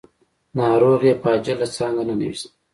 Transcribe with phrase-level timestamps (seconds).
[0.57, 2.45] ناروغ يې په عاجله څانګه ننوېست.